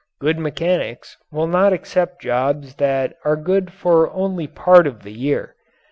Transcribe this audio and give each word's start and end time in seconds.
Good 0.19 0.39
mechanics 0.39 1.15
will 1.31 1.45
not 1.45 1.73
accept 1.73 2.23
jobs 2.23 2.73
that 2.77 3.13
are 3.23 3.35
good 3.35 3.71
for 3.71 4.09
only 4.13 4.47
part 4.47 4.87
of 4.87 5.03
the 5.03 5.13
year. 5.13 5.55